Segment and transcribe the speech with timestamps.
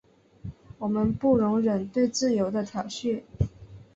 [0.79, 3.21] 我们不容忍对自由的挑衅。